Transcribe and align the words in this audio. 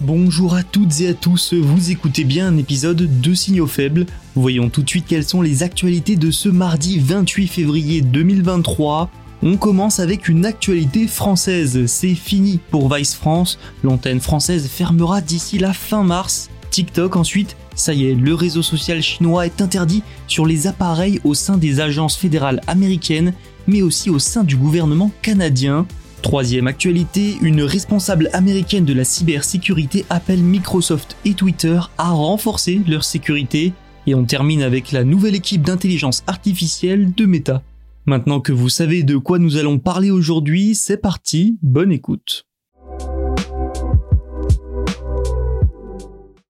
Bonjour 0.00 0.54
à 0.54 0.64
toutes 0.64 1.00
et 1.02 1.08
à 1.08 1.14
tous, 1.14 1.54
vous 1.54 1.92
écoutez 1.92 2.24
bien 2.24 2.48
un 2.48 2.56
épisode 2.56 3.20
de 3.20 3.34
Signaux 3.34 3.68
Faibles. 3.68 4.06
Voyons 4.34 4.68
tout 4.68 4.82
de 4.82 4.88
suite 4.88 5.06
quelles 5.06 5.24
sont 5.24 5.40
les 5.40 5.62
actualités 5.62 6.16
de 6.16 6.32
ce 6.32 6.48
mardi 6.48 6.98
28 6.98 7.46
février 7.46 8.00
2023. 8.00 9.08
On 9.44 9.56
commence 9.56 10.00
avec 10.00 10.28
une 10.28 10.46
actualité 10.46 11.06
française, 11.06 11.86
c'est 11.86 12.16
fini 12.16 12.58
pour 12.70 12.92
Vice 12.92 13.14
France, 13.14 13.56
l'antenne 13.84 14.20
française 14.20 14.66
fermera 14.66 15.20
d'ici 15.20 15.58
la 15.58 15.72
fin 15.72 16.02
mars. 16.02 16.50
TikTok 16.70 17.14
ensuite, 17.14 17.56
ça 17.76 17.94
y 17.94 18.06
est, 18.06 18.14
le 18.16 18.34
réseau 18.34 18.62
social 18.62 19.00
chinois 19.00 19.46
est 19.46 19.62
interdit 19.62 20.02
sur 20.26 20.44
les 20.44 20.66
appareils 20.66 21.20
au 21.22 21.34
sein 21.34 21.56
des 21.56 21.78
agences 21.78 22.16
fédérales 22.16 22.60
américaines, 22.66 23.32
mais 23.68 23.80
aussi 23.80 24.10
au 24.10 24.18
sein 24.18 24.42
du 24.42 24.56
gouvernement 24.56 25.12
canadien. 25.22 25.86
Troisième 26.24 26.68
actualité, 26.68 27.36
une 27.42 27.60
responsable 27.60 28.30
américaine 28.32 28.86
de 28.86 28.94
la 28.94 29.04
cybersécurité 29.04 30.06
appelle 30.08 30.42
Microsoft 30.42 31.18
et 31.26 31.34
Twitter 31.34 31.78
à 31.98 32.12
renforcer 32.12 32.80
leur 32.88 33.04
sécurité. 33.04 33.74
Et 34.06 34.14
on 34.14 34.24
termine 34.24 34.62
avec 34.62 34.90
la 34.90 35.04
nouvelle 35.04 35.34
équipe 35.34 35.60
d'intelligence 35.60 36.24
artificielle 36.26 37.12
de 37.12 37.26
Meta. 37.26 37.62
Maintenant 38.06 38.40
que 38.40 38.52
vous 38.52 38.70
savez 38.70 39.02
de 39.02 39.18
quoi 39.18 39.38
nous 39.38 39.58
allons 39.58 39.78
parler 39.78 40.10
aujourd'hui, 40.10 40.74
c'est 40.74 40.96
parti, 40.96 41.58
bonne 41.60 41.92
écoute. 41.92 42.46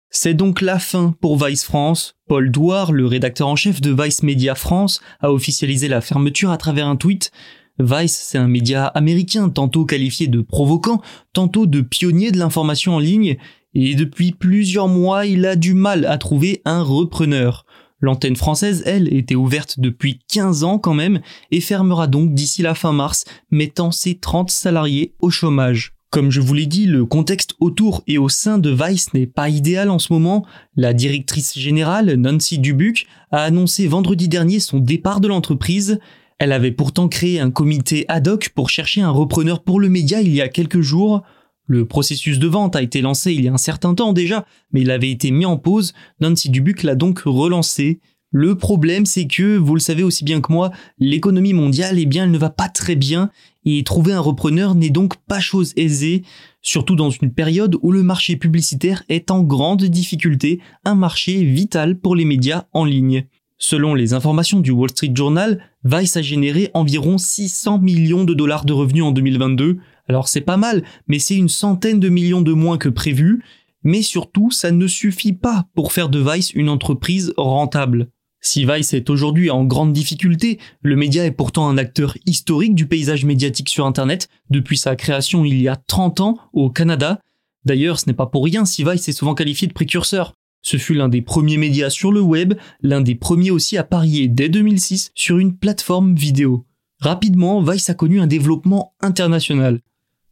C'est 0.08 0.34
donc 0.34 0.60
la 0.60 0.78
fin 0.78 1.16
pour 1.20 1.44
Vice 1.44 1.64
France. 1.64 2.14
Paul 2.28 2.52
Douard, 2.52 2.92
le 2.92 3.06
rédacteur 3.06 3.48
en 3.48 3.56
chef 3.56 3.80
de 3.80 3.92
Vice 3.92 4.22
Media 4.22 4.54
France, 4.54 5.00
a 5.20 5.32
officialisé 5.32 5.88
la 5.88 6.00
fermeture 6.00 6.52
à 6.52 6.58
travers 6.58 6.86
un 6.86 6.94
tweet. 6.94 7.32
Vice, 7.78 8.16
c'est 8.28 8.38
un 8.38 8.46
média 8.46 8.86
américain, 8.86 9.48
tantôt 9.48 9.84
qualifié 9.84 10.28
de 10.28 10.40
provoquant, 10.40 11.00
tantôt 11.32 11.66
de 11.66 11.80
pionnier 11.80 12.30
de 12.30 12.38
l'information 12.38 12.94
en 12.94 12.98
ligne, 13.00 13.36
et 13.74 13.96
depuis 13.96 14.32
plusieurs 14.32 14.86
mois, 14.86 15.26
il 15.26 15.44
a 15.44 15.56
du 15.56 15.74
mal 15.74 16.04
à 16.06 16.16
trouver 16.16 16.62
un 16.64 16.82
repreneur. 16.82 17.66
L'antenne 18.00 18.36
française, 18.36 18.82
elle, 18.86 19.12
était 19.12 19.34
ouverte 19.34 19.80
depuis 19.80 20.20
15 20.28 20.62
ans 20.62 20.78
quand 20.78 20.94
même, 20.94 21.20
et 21.50 21.60
fermera 21.60 22.06
donc 22.06 22.32
d'ici 22.34 22.62
la 22.62 22.74
fin 22.74 22.92
mars, 22.92 23.24
mettant 23.50 23.90
ses 23.90 24.18
30 24.18 24.50
salariés 24.50 25.14
au 25.20 25.30
chômage. 25.30 25.94
Comme 26.10 26.30
je 26.30 26.40
vous 26.40 26.54
l'ai 26.54 26.66
dit, 26.66 26.86
le 26.86 27.04
contexte 27.04 27.56
autour 27.58 28.04
et 28.06 28.18
au 28.18 28.28
sein 28.28 28.58
de 28.58 28.70
Vice 28.70 29.12
n'est 29.14 29.26
pas 29.26 29.48
idéal 29.48 29.90
en 29.90 29.98
ce 29.98 30.12
moment. 30.12 30.46
La 30.76 30.92
directrice 30.92 31.58
générale, 31.58 32.14
Nancy 32.14 32.60
Dubuc, 32.60 33.08
a 33.32 33.42
annoncé 33.42 33.88
vendredi 33.88 34.28
dernier 34.28 34.60
son 34.60 34.78
départ 34.78 35.18
de 35.18 35.26
l'entreprise. 35.26 35.98
Elle 36.38 36.52
avait 36.52 36.72
pourtant 36.72 37.08
créé 37.08 37.40
un 37.40 37.50
comité 37.50 38.04
ad 38.08 38.28
hoc 38.28 38.50
pour 38.54 38.70
chercher 38.70 39.00
un 39.00 39.10
repreneur 39.10 39.62
pour 39.62 39.80
le 39.80 39.88
média 39.88 40.20
il 40.20 40.34
y 40.34 40.40
a 40.40 40.48
quelques 40.48 40.80
jours. 40.80 41.22
Le 41.66 41.86
processus 41.86 42.38
de 42.38 42.46
vente 42.46 42.76
a 42.76 42.82
été 42.82 43.00
lancé 43.00 43.32
il 43.32 43.44
y 43.44 43.48
a 43.48 43.52
un 43.52 43.58
certain 43.58 43.94
temps 43.94 44.12
déjà, 44.12 44.44
mais 44.72 44.82
il 44.82 44.90
avait 44.90 45.10
été 45.10 45.30
mis 45.30 45.46
en 45.46 45.56
pause. 45.56 45.94
Nancy 46.20 46.50
Dubuc 46.50 46.82
l'a 46.82 46.94
donc 46.94 47.20
relancé. 47.24 48.00
Le 48.36 48.56
problème, 48.56 49.06
c'est 49.06 49.28
que, 49.28 49.56
vous 49.56 49.74
le 49.74 49.80
savez 49.80 50.02
aussi 50.02 50.24
bien 50.24 50.40
que 50.40 50.52
moi, 50.52 50.72
l'économie 50.98 51.52
mondiale, 51.52 52.00
eh 52.00 52.04
bien, 52.04 52.24
elle 52.24 52.32
ne 52.32 52.38
va 52.38 52.50
pas 52.50 52.68
très 52.68 52.96
bien, 52.96 53.30
et 53.64 53.84
trouver 53.84 54.12
un 54.12 54.20
repreneur 54.20 54.74
n'est 54.74 54.90
donc 54.90 55.14
pas 55.28 55.38
chose 55.38 55.72
aisée, 55.76 56.24
surtout 56.60 56.96
dans 56.96 57.10
une 57.10 57.32
période 57.32 57.76
où 57.80 57.92
le 57.92 58.02
marché 58.02 58.34
publicitaire 58.34 59.04
est 59.08 59.30
en 59.30 59.44
grande 59.44 59.84
difficulté, 59.84 60.60
un 60.84 60.96
marché 60.96 61.44
vital 61.44 61.96
pour 61.96 62.16
les 62.16 62.24
médias 62.24 62.64
en 62.72 62.84
ligne. 62.84 63.24
Selon 63.58 63.94
les 63.94 64.14
informations 64.14 64.60
du 64.60 64.70
Wall 64.70 64.90
Street 64.90 65.12
Journal, 65.14 65.62
Vice 65.84 66.16
a 66.16 66.22
généré 66.22 66.70
environ 66.74 67.18
600 67.18 67.78
millions 67.78 68.24
de 68.24 68.34
dollars 68.34 68.64
de 68.64 68.72
revenus 68.72 69.04
en 69.04 69.12
2022. 69.12 69.78
Alors 70.08 70.28
c'est 70.28 70.40
pas 70.40 70.56
mal, 70.56 70.82
mais 71.06 71.18
c'est 71.18 71.36
une 71.36 71.48
centaine 71.48 72.00
de 72.00 72.08
millions 72.08 72.42
de 72.42 72.52
moins 72.52 72.78
que 72.78 72.88
prévu. 72.88 73.42
Mais 73.84 74.02
surtout, 74.02 74.50
ça 74.50 74.70
ne 74.70 74.86
suffit 74.86 75.34
pas 75.34 75.66
pour 75.74 75.92
faire 75.92 76.08
de 76.08 76.18
Vice 76.18 76.52
une 76.52 76.68
entreprise 76.68 77.32
rentable. 77.36 78.08
Si 78.40 78.66
Vice 78.66 78.92
est 78.92 79.08
aujourd'hui 79.08 79.50
en 79.50 79.64
grande 79.64 79.92
difficulté, 79.92 80.58
le 80.82 80.96
média 80.96 81.24
est 81.24 81.30
pourtant 81.30 81.68
un 81.68 81.78
acteur 81.78 82.16
historique 82.26 82.74
du 82.74 82.86
paysage 82.86 83.24
médiatique 83.24 83.70
sur 83.70 83.86
Internet 83.86 84.28
depuis 84.50 84.76
sa 84.76 84.96
création 84.96 85.44
il 85.44 85.62
y 85.62 85.68
a 85.68 85.76
30 85.76 86.20
ans 86.20 86.38
au 86.52 86.70
Canada. 86.70 87.20
D'ailleurs, 87.64 87.98
ce 87.98 88.06
n'est 88.06 88.14
pas 88.14 88.26
pour 88.26 88.44
rien 88.44 88.66
si 88.66 88.84
Vice 88.84 89.08
est 89.08 89.12
souvent 89.12 89.34
qualifié 89.34 89.66
de 89.68 89.72
précurseur. 89.72 90.34
Ce 90.64 90.78
fut 90.78 90.94
l'un 90.94 91.10
des 91.10 91.20
premiers 91.20 91.58
médias 91.58 91.90
sur 91.90 92.10
le 92.10 92.22
web, 92.22 92.54
l'un 92.80 93.02
des 93.02 93.14
premiers 93.14 93.50
aussi 93.50 93.76
à 93.76 93.84
parier 93.84 94.28
dès 94.28 94.48
2006 94.48 95.12
sur 95.14 95.38
une 95.38 95.56
plateforme 95.56 96.14
vidéo. 96.14 96.64
Rapidement, 97.00 97.62
Vice 97.62 97.90
a 97.90 97.94
connu 97.94 98.18
un 98.18 98.26
développement 98.26 98.94
international. 99.02 99.80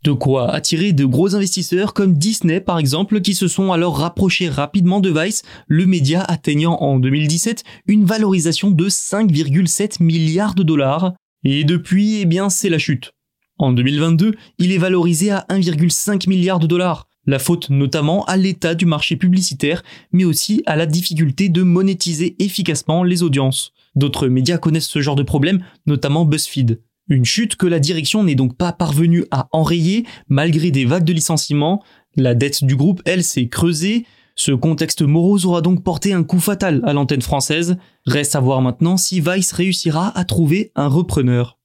De 0.04 0.12
quoi 0.12 0.50
attirer 0.50 0.94
de 0.94 1.04
gros 1.04 1.36
investisseurs 1.36 1.92
comme 1.92 2.14
Disney 2.14 2.60
par 2.62 2.78
exemple 2.78 3.20
qui 3.20 3.34
se 3.34 3.46
sont 3.46 3.72
alors 3.72 3.98
rapprochés 3.98 4.48
rapidement 4.48 5.00
de 5.00 5.10
Vice, 5.10 5.42
le 5.68 5.84
média 5.84 6.22
atteignant 6.22 6.76
en 6.80 6.98
2017 6.98 7.62
une 7.86 8.06
valorisation 8.06 8.70
de 8.70 8.88
5,7 8.88 10.02
milliards 10.02 10.54
de 10.54 10.62
dollars. 10.62 11.12
Et 11.44 11.64
depuis, 11.64 12.20
eh 12.22 12.24
bien, 12.24 12.48
c'est 12.48 12.70
la 12.70 12.78
chute. 12.78 13.12
En 13.58 13.72
2022, 13.72 14.34
il 14.58 14.72
est 14.72 14.78
valorisé 14.78 15.30
à 15.30 15.44
1,5 15.50 16.26
milliard 16.26 16.58
de 16.58 16.66
dollars. 16.66 17.06
La 17.26 17.38
faute 17.38 17.70
notamment 17.70 18.24
à 18.24 18.36
l'état 18.36 18.74
du 18.74 18.84
marché 18.84 19.16
publicitaire, 19.16 19.84
mais 20.12 20.24
aussi 20.24 20.62
à 20.66 20.74
la 20.74 20.86
difficulté 20.86 21.48
de 21.48 21.62
monétiser 21.62 22.34
efficacement 22.40 23.04
les 23.04 23.22
audiences. 23.22 23.72
D'autres 23.94 24.28
médias 24.28 24.58
connaissent 24.58 24.88
ce 24.88 25.00
genre 25.00 25.14
de 25.14 25.22
problème, 25.22 25.64
notamment 25.86 26.24
BuzzFeed. 26.24 26.80
Une 27.08 27.24
chute 27.24 27.56
que 27.56 27.66
la 27.66 27.78
direction 27.78 28.24
n'est 28.24 28.34
donc 28.34 28.56
pas 28.56 28.72
parvenue 28.72 29.24
à 29.30 29.48
enrayer 29.52 30.04
malgré 30.28 30.70
des 30.70 30.84
vagues 30.84 31.04
de 31.04 31.12
licenciements. 31.12 31.82
La 32.16 32.34
dette 32.34 32.64
du 32.64 32.74
groupe, 32.74 33.02
elle, 33.04 33.22
s'est 33.22 33.48
creusée. 33.48 34.06
Ce 34.34 34.50
contexte 34.52 35.02
morose 35.02 35.46
aura 35.46 35.60
donc 35.60 35.84
porté 35.84 36.12
un 36.12 36.24
coup 36.24 36.40
fatal 36.40 36.80
à 36.84 36.92
l'antenne 36.92 37.22
française. 37.22 37.76
Reste 38.06 38.34
à 38.34 38.40
voir 38.40 38.62
maintenant 38.62 38.96
si 38.96 39.20
Vice 39.20 39.52
réussira 39.52 40.16
à 40.18 40.24
trouver 40.24 40.72
un 40.74 40.88
repreneur. 40.88 41.58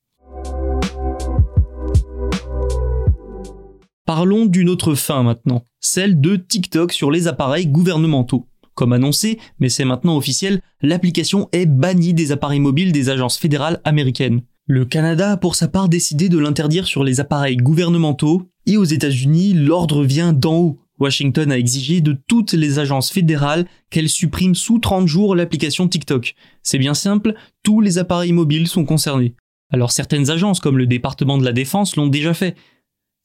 Parlons 4.08 4.46
d'une 4.46 4.70
autre 4.70 4.96
fin 4.96 5.22
maintenant, 5.22 5.66
celle 5.82 6.22
de 6.22 6.38
TikTok 6.38 6.94
sur 6.94 7.12
les 7.12 7.28
appareils 7.28 7.68
gouvernementaux. 7.68 8.48
Comme 8.74 8.94
annoncé, 8.94 9.38
mais 9.60 9.68
c'est 9.68 9.84
maintenant 9.84 10.16
officiel, 10.16 10.62
l'application 10.82 11.50
est 11.52 11.66
bannie 11.66 12.14
des 12.14 12.32
appareils 12.32 12.62
mobiles 12.62 12.94
des 12.94 13.10
agences 13.10 13.38
fédérales 13.38 13.82
américaines. 13.84 14.44
Le 14.66 14.86
Canada 14.86 15.34
a 15.34 15.38
pour 15.38 15.56
sa 15.56 15.68
part 15.68 15.90
décidé 15.90 16.30
de 16.30 16.38
l'interdire 16.38 16.88
sur 16.88 17.04
les 17.04 17.20
appareils 17.20 17.58
gouvernementaux, 17.58 18.44
et 18.66 18.78
aux 18.78 18.86
États-Unis, 18.86 19.54
l'ordre 19.54 20.06
vient 20.06 20.32
d'en 20.32 20.56
haut. 20.56 20.80
Washington 21.02 21.52
a 21.52 21.58
exigé 21.58 22.00
de 22.00 22.16
toutes 22.30 22.54
les 22.54 22.80
agences 22.80 23.12
fédérales 23.12 23.66
qu'elles 23.90 24.08
suppriment 24.08 24.56
sous 24.56 24.80
30 24.80 25.06
jours 25.06 25.36
l'application 25.36 25.86
TikTok. 25.86 26.34
C'est 26.64 26.80
bien 26.80 26.94
simple, 26.94 27.34
tous 27.62 27.82
les 27.82 27.98
appareils 27.98 28.32
mobiles 28.32 28.70
sont 28.70 28.86
concernés. 28.86 29.36
Alors 29.70 29.92
certaines 29.92 30.30
agences 30.30 30.62
comme 30.62 30.78
le 30.78 30.88
département 30.88 31.38
de 31.38 31.44
la 31.44 31.52
défense 31.52 31.98
l'ont 31.98 32.08
déjà 32.08 32.34
fait. 32.34 32.56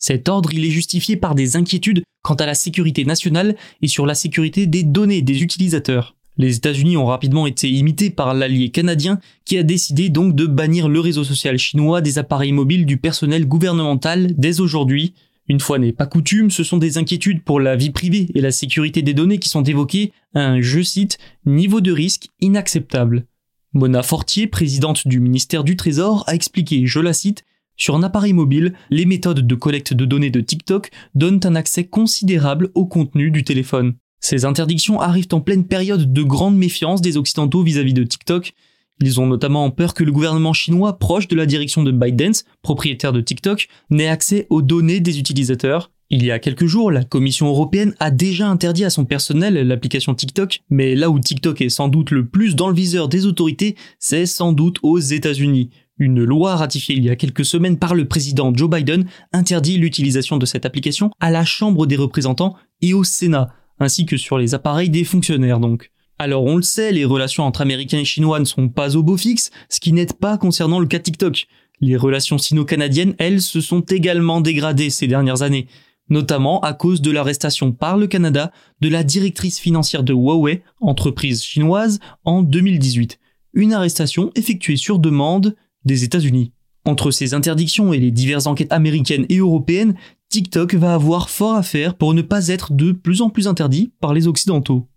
Cet 0.02 0.28
ordre, 0.28 0.52
il 0.52 0.64
est 0.64 0.70
justifié 0.70 1.16
par 1.16 1.36
des 1.36 1.56
inquiétudes 1.56 2.02
quant 2.24 2.34
à 2.34 2.44
la 2.44 2.54
sécurité 2.54 3.04
nationale 3.04 3.54
et 3.82 3.86
sur 3.86 4.04
la 4.04 4.16
sécurité 4.16 4.66
des 4.66 4.82
données 4.82 5.22
des 5.22 5.44
utilisateurs. 5.44 6.16
Les 6.38 6.56
États-Unis 6.56 6.96
ont 6.96 7.06
rapidement 7.06 7.46
été 7.46 7.70
imités 7.70 8.10
par 8.10 8.34
l'allié 8.34 8.70
canadien 8.70 9.20
qui 9.44 9.58
a 9.58 9.62
décidé 9.62 10.08
donc 10.08 10.34
de 10.34 10.46
bannir 10.46 10.88
le 10.88 10.98
réseau 10.98 11.22
social 11.22 11.56
chinois 11.56 12.00
des 12.00 12.18
appareils 12.18 12.50
mobiles 12.50 12.84
du 12.84 12.96
personnel 12.96 13.46
gouvernemental 13.46 14.32
dès 14.36 14.58
aujourd'hui. 14.58 15.14
Une 15.48 15.60
fois 15.60 15.78
n'est 15.78 15.92
pas 15.92 16.06
coutume, 16.06 16.50
ce 16.50 16.64
sont 16.64 16.78
des 16.78 16.98
inquiétudes 16.98 17.44
pour 17.44 17.60
la 17.60 17.76
vie 17.76 17.90
privée 17.90 18.26
et 18.34 18.40
la 18.40 18.50
sécurité 18.50 19.02
des 19.02 19.14
données 19.14 19.38
qui 19.38 19.50
sont 19.50 19.62
évoquées 19.62 20.10
un, 20.34 20.60
je 20.60 20.82
cite, 20.82 21.18
niveau 21.46 21.80
de 21.80 21.92
risque 21.92 22.26
inacceptable. 22.40 23.26
Mona 23.72 24.02
Fortier, 24.02 24.48
présidente 24.48 25.06
du 25.06 25.20
ministère 25.20 25.62
du 25.62 25.76
Trésor, 25.76 26.24
a 26.26 26.34
expliqué, 26.34 26.86
je 26.86 26.98
la 26.98 27.12
cite, 27.12 27.44
sur 27.76 27.96
un 27.96 28.02
appareil 28.02 28.32
mobile, 28.32 28.74
les 28.90 29.06
méthodes 29.06 29.46
de 29.46 29.54
collecte 29.54 29.94
de 29.94 30.04
données 30.04 30.30
de 30.30 30.40
TikTok 30.40 30.90
donnent 31.14 31.40
un 31.44 31.54
accès 31.54 31.84
considérable 31.84 32.70
au 32.74 32.86
contenu 32.86 33.30
du 33.30 33.44
téléphone. 33.44 33.94
Ces 34.20 34.44
interdictions 34.44 35.00
arrivent 35.00 35.28
en 35.32 35.40
pleine 35.40 35.66
période 35.66 36.12
de 36.12 36.22
grande 36.22 36.56
méfiance 36.56 37.02
des 37.02 37.16
Occidentaux 37.16 37.62
vis-à-vis 37.62 37.94
de 37.94 38.04
TikTok. 38.04 38.52
Ils 39.00 39.20
ont 39.20 39.26
notamment 39.26 39.68
peur 39.70 39.94
que 39.94 40.04
le 40.04 40.12
gouvernement 40.12 40.52
chinois, 40.52 40.98
proche 40.98 41.26
de 41.26 41.34
la 41.34 41.46
direction 41.46 41.82
de 41.82 41.90
ByteDance, 41.90 42.44
propriétaire 42.62 43.12
de 43.12 43.20
TikTok, 43.20 43.66
n'ait 43.90 44.06
accès 44.06 44.46
aux 44.48 44.62
données 44.62 45.00
des 45.00 45.18
utilisateurs. 45.18 45.90
Il 46.08 46.24
y 46.24 46.30
a 46.30 46.38
quelques 46.38 46.66
jours, 46.66 46.92
la 46.92 47.04
Commission 47.04 47.48
européenne 47.48 47.94
a 47.98 48.10
déjà 48.10 48.46
interdit 48.46 48.84
à 48.84 48.90
son 48.90 49.06
personnel 49.06 49.54
l'application 49.66 50.14
TikTok, 50.14 50.60
mais 50.68 50.94
là 50.94 51.10
où 51.10 51.18
TikTok 51.18 51.60
est 51.62 51.70
sans 51.70 51.88
doute 51.88 52.10
le 52.10 52.26
plus 52.26 52.54
dans 52.54 52.68
le 52.68 52.74
viseur 52.74 53.08
des 53.08 53.26
autorités, 53.26 53.76
c'est 53.98 54.26
sans 54.26 54.52
doute 54.52 54.78
aux 54.82 54.98
États-Unis. 54.98 55.70
Une 56.02 56.24
loi 56.24 56.56
ratifiée 56.56 56.96
il 56.96 57.04
y 57.04 57.10
a 57.10 57.14
quelques 57.14 57.44
semaines 57.44 57.78
par 57.78 57.94
le 57.94 58.08
président 58.08 58.52
Joe 58.52 58.68
Biden 58.68 59.06
interdit 59.32 59.76
l'utilisation 59.76 60.36
de 60.36 60.46
cette 60.46 60.66
application 60.66 61.12
à 61.20 61.30
la 61.30 61.44
Chambre 61.44 61.86
des 61.86 61.94
représentants 61.94 62.56
et 62.80 62.92
au 62.92 63.04
Sénat, 63.04 63.54
ainsi 63.78 64.04
que 64.04 64.16
sur 64.16 64.36
les 64.36 64.52
appareils 64.52 64.90
des 64.90 65.04
fonctionnaires 65.04 65.60
donc. 65.60 65.92
Alors 66.18 66.42
on 66.42 66.56
le 66.56 66.62
sait, 66.62 66.90
les 66.90 67.04
relations 67.04 67.44
entre 67.44 67.60
Américains 67.60 68.00
et 68.00 68.04
Chinois 68.04 68.40
ne 68.40 68.44
sont 68.44 68.68
pas 68.68 68.96
au 68.96 69.04
beau 69.04 69.16
fixe, 69.16 69.52
ce 69.68 69.78
qui 69.78 69.92
n'aide 69.92 70.14
pas 70.14 70.38
concernant 70.38 70.80
le 70.80 70.88
cas 70.88 70.98
TikTok. 70.98 71.46
Les 71.80 71.96
relations 71.96 72.36
sino-canadiennes, 72.36 73.14
elles, 73.18 73.40
se 73.40 73.60
sont 73.60 73.82
également 73.82 74.40
dégradées 74.40 74.90
ces 74.90 75.06
dernières 75.06 75.42
années, 75.42 75.68
notamment 76.08 76.58
à 76.62 76.72
cause 76.72 77.00
de 77.00 77.12
l'arrestation 77.12 77.70
par 77.70 77.96
le 77.96 78.08
Canada 78.08 78.50
de 78.80 78.88
la 78.88 79.04
directrice 79.04 79.60
financière 79.60 80.02
de 80.02 80.14
Huawei, 80.14 80.64
entreprise 80.80 81.44
chinoise, 81.44 82.00
en 82.24 82.42
2018. 82.42 83.20
Une 83.54 83.72
arrestation 83.72 84.32
effectuée 84.34 84.76
sur 84.76 84.98
demande 84.98 85.54
des 85.84 86.04
États-Unis. 86.04 86.52
Entre 86.84 87.10
ces 87.10 87.34
interdictions 87.34 87.92
et 87.92 87.98
les 87.98 88.10
diverses 88.10 88.46
enquêtes 88.46 88.72
américaines 88.72 89.26
et 89.28 89.38
européennes, 89.38 89.94
TikTok 90.30 90.74
va 90.74 90.94
avoir 90.94 91.30
fort 91.30 91.54
à 91.54 91.62
faire 91.62 91.94
pour 91.94 92.14
ne 92.14 92.22
pas 92.22 92.48
être 92.48 92.72
de 92.72 92.92
plus 92.92 93.22
en 93.22 93.30
plus 93.30 93.46
interdit 93.46 93.92
par 94.00 94.14
les 94.14 94.26
Occidentaux. 94.26 94.88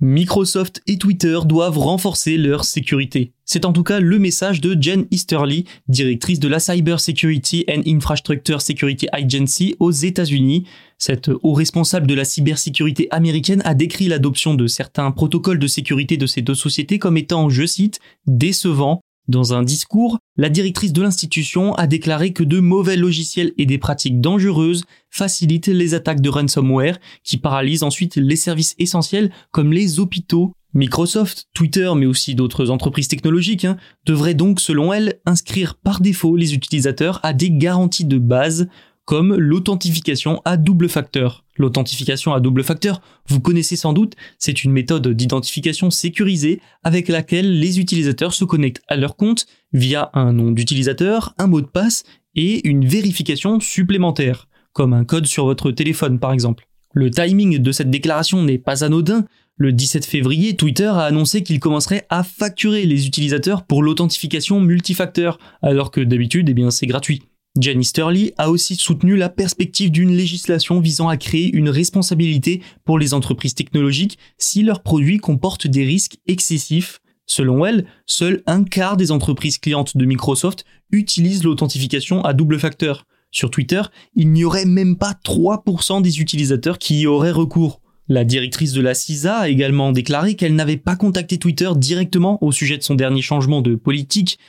Microsoft 0.00 0.80
et 0.86 0.96
Twitter 0.96 1.38
doivent 1.44 1.78
renforcer 1.78 2.36
leur 2.36 2.64
sécurité. 2.64 3.32
C'est 3.44 3.64
en 3.64 3.72
tout 3.72 3.82
cas 3.82 4.00
le 4.00 4.18
message 4.18 4.60
de 4.60 4.80
Jen 4.80 5.06
Easterly, 5.10 5.64
directrice 5.88 6.40
de 6.40 6.48
la 6.48 6.58
Cyber 6.58 7.00
Security 7.00 7.64
and 7.68 7.82
Infrastructure 7.86 8.62
Security 8.62 9.08
Agency 9.12 9.74
aux 9.78 9.90
États-Unis. 9.90 10.64
Cette 10.98 11.30
haut 11.42 11.52
responsable 11.52 12.06
de 12.06 12.14
la 12.14 12.24
cybersécurité 12.24 13.08
américaine 13.10 13.60
a 13.64 13.74
décrit 13.74 14.08
l'adoption 14.08 14.54
de 14.54 14.66
certains 14.66 15.10
protocoles 15.10 15.58
de 15.58 15.66
sécurité 15.66 16.16
de 16.16 16.26
ces 16.26 16.42
deux 16.42 16.54
sociétés 16.54 16.98
comme 16.98 17.16
étant, 17.16 17.50
je 17.50 17.66
cite, 17.66 18.00
décevants 18.26 19.00
dans 19.30 19.54
un 19.54 19.62
discours, 19.62 20.18
la 20.36 20.48
directrice 20.48 20.92
de 20.92 21.02
l'institution 21.02 21.74
a 21.74 21.86
déclaré 21.86 22.32
que 22.32 22.44
de 22.44 22.60
mauvais 22.60 22.96
logiciels 22.96 23.52
et 23.56 23.66
des 23.66 23.78
pratiques 23.78 24.20
dangereuses 24.20 24.84
facilitent 25.08 25.68
les 25.68 25.94
attaques 25.94 26.20
de 26.20 26.28
ransomware 26.28 26.98
qui 27.24 27.38
paralysent 27.38 27.82
ensuite 27.82 28.16
les 28.16 28.36
services 28.36 28.74
essentiels 28.78 29.30
comme 29.50 29.72
les 29.72 30.00
hôpitaux. 30.00 30.52
Microsoft, 30.72 31.48
Twitter, 31.52 31.90
mais 31.96 32.06
aussi 32.06 32.34
d'autres 32.34 32.70
entreprises 32.70 33.08
technologiques 33.08 33.64
hein, 33.64 33.76
devraient 34.06 34.34
donc, 34.34 34.60
selon 34.60 34.92
elle, 34.92 35.20
inscrire 35.26 35.74
par 35.74 36.00
défaut 36.00 36.36
les 36.36 36.54
utilisateurs 36.54 37.18
à 37.24 37.32
des 37.32 37.50
garanties 37.50 38.04
de 38.04 38.18
base 38.18 38.68
comme 39.04 39.34
l'authentification 39.34 40.40
à 40.44 40.56
double 40.56 40.88
facteur. 40.88 41.44
L'authentification 41.60 42.32
à 42.32 42.40
double 42.40 42.64
facteur, 42.64 43.02
vous 43.28 43.38
connaissez 43.38 43.76
sans 43.76 43.92
doute, 43.92 44.14
c'est 44.38 44.64
une 44.64 44.72
méthode 44.72 45.06
d'identification 45.08 45.90
sécurisée 45.90 46.58
avec 46.84 47.08
laquelle 47.08 47.60
les 47.60 47.78
utilisateurs 47.78 48.32
se 48.32 48.46
connectent 48.46 48.80
à 48.88 48.96
leur 48.96 49.14
compte 49.14 49.44
via 49.74 50.08
un 50.14 50.32
nom 50.32 50.52
d'utilisateur, 50.52 51.34
un 51.36 51.48
mot 51.48 51.60
de 51.60 51.66
passe 51.66 52.04
et 52.34 52.66
une 52.66 52.86
vérification 52.86 53.60
supplémentaire, 53.60 54.48
comme 54.72 54.94
un 54.94 55.04
code 55.04 55.26
sur 55.26 55.44
votre 55.44 55.70
téléphone 55.70 56.18
par 56.18 56.32
exemple. 56.32 56.66
Le 56.94 57.10
timing 57.10 57.58
de 57.58 57.72
cette 57.72 57.90
déclaration 57.90 58.42
n'est 58.42 58.56
pas 58.56 58.82
anodin. 58.82 59.26
Le 59.56 59.74
17 59.74 60.06
février, 60.06 60.56
Twitter 60.56 60.86
a 60.86 61.02
annoncé 61.02 61.42
qu'il 61.42 61.60
commencerait 61.60 62.06
à 62.08 62.24
facturer 62.24 62.86
les 62.86 63.06
utilisateurs 63.06 63.66
pour 63.66 63.82
l'authentification 63.82 64.60
multifacteur, 64.62 65.38
alors 65.60 65.90
que 65.90 66.00
d'habitude, 66.00 66.48
eh 66.48 66.54
bien, 66.54 66.70
c'est 66.70 66.86
gratuit. 66.86 67.20
Jenny 67.60 67.84
Sterly 67.84 68.32
a 68.38 68.50
aussi 68.50 68.76
soutenu 68.76 69.16
la 69.16 69.28
perspective 69.28 69.90
d'une 69.90 70.16
législation 70.16 70.80
visant 70.80 71.08
à 71.08 71.16
créer 71.16 71.50
une 71.52 71.68
responsabilité 71.68 72.62
pour 72.84 72.98
les 72.98 73.12
entreprises 73.12 73.54
technologiques 73.54 74.18
si 74.38 74.62
leurs 74.62 74.82
produits 74.82 75.18
comportent 75.18 75.66
des 75.66 75.84
risques 75.84 76.18
excessifs. 76.26 77.00
Selon 77.26 77.64
elle, 77.64 77.86
seul 78.06 78.42
un 78.46 78.64
quart 78.64 78.96
des 78.96 79.12
entreprises 79.12 79.58
clientes 79.58 79.96
de 79.96 80.04
Microsoft 80.04 80.64
utilisent 80.90 81.44
l'authentification 81.44 82.24
à 82.24 82.32
double 82.32 82.58
facteur. 82.58 83.06
Sur 83.30 83.50
Twitter, 83.50 83.82
il 84.16 84.32
n'y 84.32 84.44
aurait 84.44 84.64
même 84.64 84.96
pas 84.96 85.14
3% 85.24 86.02
des 86.02 86.20
utilisateurs 86.20 86.78
qui 86.78 87.00
y 87.00 87.06
auraient 87.06 87.30
recours. 87.30 87.80
La 88.08 88.24
directrice 88.24 88.72
de 88.72 88.80
la 88.80 88.94
CISA 88.94 89.36
a 89.38 89.48
également 89.48 89.92
déclaré 89.92 90.34
qu'elle 90.34 90.56
n'avait 90.56 90.76
pas 90.76 90.96
contacté 90.96 91.38
Twitter 91.38 91.70
directement 91.76 92.42
au 92.42 92.50
sujet 92.50 92.76
de 92.76 92.82
son 92.82 92.96
dernier 92.96 93.22
changement 93.22 93.62
de 93.62 93.76
politique, 93.76 94.40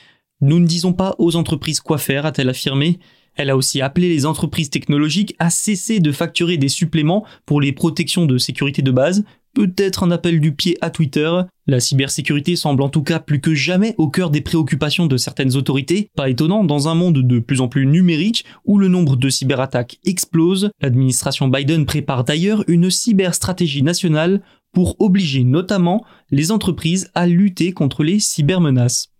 nous 0.42 0.58
ne 0.58 0.66
disons 0.66 0.92
pas 0.92 1.14
aux 1.18 1.36
entreprises 1.36 1.80
quoi 1.80 1.98
faire, 1.98 2.26
a-t-elle 2.26 2.48
affirmé. 2.48 2.98
Elle 3.36 3.48
a 3.48 3.56
aussi 3.56 3.80
appelé 3.80 4.08
les 4.08 4.26
entreprises 4.26 4.70
technologiques 4.70 5.34
à 5.38 5.48
cesser 5.48 6.00
de 6.00 6.12
facturer 6.12 6.58
des 6.58 6.68
suppléments 6.68 7.24
pour 7.46 7.60
les 7.60 7.72
protections 7.72 8.26
de 8.26 8.36
sécurité 8.36 8.82
de 8.82 8.90
base, 8.90 9.24
peut-être 9.54 10.02
un 10.02 10.10
appel 10.10 10.40
du 10.40 10.52
pied 10.52 10.76
à 10.80 10.90
Twitter. 10.90 11.30
La 11.68 11.78
cybersécurité 11.78 12.56
semble 12.56 12.82
en 12.82 12.88
tout 12.88 13.04
cas 13.04 13.20
plus 13.20 13.40
que 13.40 13.54
jamais 13.54 13.94
au 13.98 14.08
cœur 14.08 14.30
des 14.30 14.40
préoccupations 14.40 15.06
de 15.06 15.16
certaines 15.16 15.56
autorités. 15.56 16.10
Pas 16.16 16.28
étonnant, 16.28 16.64
dans 16.64 16.88
un 16.88 16.94
monde 16.94 17.22
de 17.22 17.38
plus 17.38 17.60
en 17.60 17.68
plus 17.68 17.86
numérique 17.86 18.44
où 18.64 18.78
le 18.78 18.88
nombre 18.88 19.16
de 19.16 19.28
cyberattaques 19.28 19.98
explose, 20.04 20.70
l'administration 20.80 21.48
Biden 21.48 21.86
prépare 21.86 22.24
d'ailleurs 22.24 22.64
une 22.66 22.90
cyberstratégie 22.90 23.82
nationale 23.82 24.42
pour 24.72 24.96
obliger 25.00 25.44
notamment 25.44 26.04
les 26.30 26.50
entreprises 26.50 27.10
à 27.14 27.26
lutter 27.26 27.72
contre 27.72 28.02
les 28.02 28.18
cybermenaces. 28.18 29.11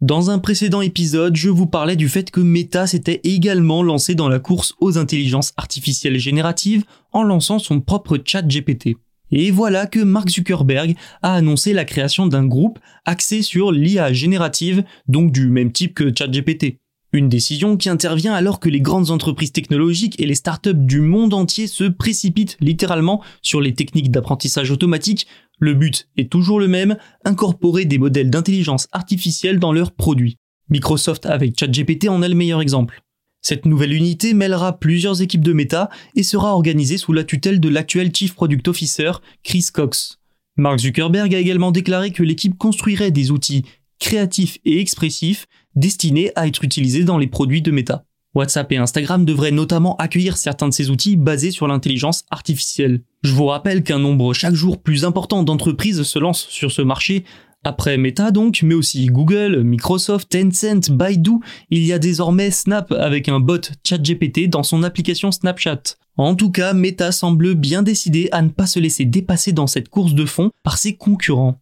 Dans 0.00 0.30
un 0.30 0.38
précédent 0.38 0.80
épisode, 0.80 1.36
je 1.36 1.50
vous 1.50 1.66
parlais 1.66 1.94
du 1.94 2.08
fait 2.08 2.30
que 2.30 2.40
Meta 2.40 2.86
s'était 2.86 3.20
également 3.22 3.82
lancé 3.82 4.14
dans 4.14 4.30
la 4.30 4.38
course 4.38 4.74
aux 4.80 4.96
intelligences 4.96 5.52
artificielles 5.58 6.18
génératives 6.18 6.84
en 7.12 7.22
lançant 7.22 7.58
son 7.58 7.82
propre 7.82 8.18
chat 8.24 8.40
GPT. 8.40 8.96
Et 9.30 9.50
voilà 9.50 9.86
que 9.86 10.00
Mark 10.00 10.30
Zuckerberg 10.30 10.96
a 11.20 11.34
annoncé 11.34 11.74
la 11.74 11.84
création 11.84 12.26
d'un 12.26 12.46
groupe 12.46 12.78
axé 13.04 13.42
sur 13.42 13.72
l'IA 13.72 14.10
générative, 14.14 14.84
donc 15.06 15.32
du 15.32 15.50
même 15.50 15.70
type 15.70 15.92
que 15.92 16.10
ChatGPT. 16.16 16.78
Une 17.12 17.28
décision 17.28 17.76
qui 17.76 17.90
intervient 17.90 18.32
alors 18.32 18.58
que 18.58 18.70
les 18.70 18.80
grandes 18.80 19.10
entreprises 19.10 19.52
technologiques 19.52 20.18
et 20.18 20.26
les 20.26 20.34
startups 20.34 20.72
du 20.72 21.02
monde 21.02 21.34
entier 21.34 21.66
se 21.66 21.84
précipitent 21.84 22.56
littéralement 22.60 23.20
sur 23.42 23.60
les 23.60 23.74
techniques 23.74 24.10
d'apprentissage 24.10 24.70
automatique 24.70 25.26
le 25.60 25.74
but 25.74 26.08
est 26.16 26.30
toujours 26.30 26.58
le 26.58 26.66
même, 26.66 26.96
incorporer 27.24 27.84
des 27.84 27.98
modèles 27.98 28.30
d'intelligence 28.30 28.88
artificielle 28.92 29.58
dans 29.58 29.72
leurs 29.72 29.92
produits. 29.92 30.38
Microsoft 30.70 31.26
avec 31.26 31.58
ChatGPT 31.58 32.08
en 32.08 32.22
est 32.22 32.28
le 32.28 32.34
meilleur 32.34 32.60
exemple. 32.60 33.02
Cette 33.42 33.66
nouvelle 33.66 33.92
unité 33.92 34.34
mêlera 34.34 34.78
plusieurs 34.78 35.22
équipes 35.22 35.44
de 35.44 35.52
méta 35.52 35.88
et 36.14 36.22
sera 36.22 36.52
organisée 36.52 36.98
sous 36.98 37.12
la 37.12 37.24
tutelle 37.24 37.60
de 37.60 37.68
l'actuel 37.68 38.14
Chief 38.14 38.34
Product 38.34 38.68
Officer, 38.68 39.12
Chris 39.42 39.66
Cox. 39.72 40.18
Mark 40.56 40.80
Zuckerberg 40.80 41.34
a 41.34 41.38
également 41.38 41.72
déclaré 41.72 42.10
que 42.10 42.22
l'équipe 42.22 42.58
construirait 42.58 43.10
des 43.10 43.30
outils 43.30 43.64
créatifs 43.98 44.58
et 44.64 44.80
expressifs 44.80 45.46
destinés 45.74 46.32
à 46.36 46.46
être 46.46 46.64
utilisés 46.64 47.04
dans 47.04 47.18
les 47.18 47.28
produits 47.28 47.62
de 47.62 47.70
méta. 47.70 48.04
WhatsApp 48.34 48.70
et 48.72 48.76
Instagram 48.76 49.24
devraient 49.24 49.50
notamment 49.50 49.96
accueillir 49.96 50.36
certains 50.36 50.68
de 50.68 50.74
ces 50.74 50.90
outils 50.90 51.16
basés 51.16 51.50
sur 51.50 51.66
l'intelligence 51.66 52.24
artificielle. 52.30 53.02
Je 53.22 53.32
vous 53.32 53.46
rappelle 53.46 53.82
qu'un 53.82 53.98
nombre 53.98 54.32
chaque 54.34 54.54
jour 54.54 54.80
plus 54.80 55.04
important 55.04 55.42
d'entreprises 55.42 56.02
se 56.02 56.18
lancent 56.18 56.46
sur 56.48 56.70
ce 56.70 56.82
marché. 56.82 57.24
Après 57.64 57.98
Meta 57.98 58.30
donc, 58.30 58.60
mais 58.62 58.74
aussi 58.74 59.06
Google, 59.06 59.62
Microsoft, 59.62 60.30
Tencent, 60.30 60.90
Baidu, 60.90 61.32
il 61.70 61.84
y 61.84 61.92
a 61.92 61.98
désormais 61.98 62.50
Snap 62.50 62.92
avec 62.92 63.28
un 63.28 63.40
bot 63.40 63.60
ChatGPT 63.84 64.48
dans 64.48 64.62
son 64.62 64.82
application 64.82 65.30
Snapchat. 65.30 65.82
En 66.16 66.34
tout 66.34 66.50
cas, 66.50 66.72
Meta 66.72 67.12
semble 67.12 67.54
bien 67.54 67.82
décidé 67.82 68.28
à 68.32 68.42
ne 68.42 68.48
pas 68.48 68.66
se 68.66 68.78
laisser 68.78 69.04
dépasser 69.04 69.52
dans 69.52 69.66
cette 69.66 69.88
course 69.88 70.14
de 70.14 70.24
fond 70.24 70.50
par 70.62 70.78
ses 70.78 70.96
concurrents. 70.96 71.58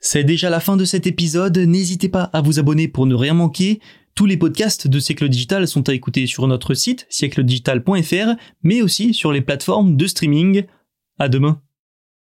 C'est 0.00 0.24
déjà 0.24 0.48
la 0.48 0.60
fin 0.60 0.78
de 0.78 0.86
cet 0.86 1.06
épisode, 1.06 1.58
n'hésitez 1.58 2.08
pas 2.08 2.24
à 2.32 2.40
vous 2.40 2.58
abonner 2.58 2.88
pour 2.88 3.04
ne 3.04 3.14
rien 3.14 3.34
manquer. 3.34 3.80
Tous 4.14 4.24
les 4.24 4.38
podcasts 4.38 4.88
de 4.88 4.98
Siècle 4.98 5.28
Digital 5.28 5.68
sont 5.68 5.88
à 5.90 5.94
écouter 5.94 6.26
sur 6.26 6.46
notre 6.46 6.72
site 6.72 7.06
siècledigital.fr, 7.10 8.34
mais 8.62 8.80
aussi 8.80 9.12
sur 9.12 9.30
les 9.30 9.42
plateformes 9.42 9.96
de 9.96 10.06
streaming. 10.06 10.64
À 11.18 11.28
demain. 11.28 11.60